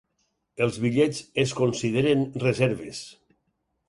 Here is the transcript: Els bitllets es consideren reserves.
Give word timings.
Els 0.65 0.77
bitllets 0.85 1.19
es 1.43 1.53
consideren 1.59 2.23
reserves. 2.45 3.03